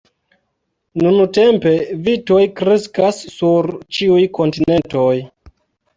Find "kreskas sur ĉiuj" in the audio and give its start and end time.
2.61-4.21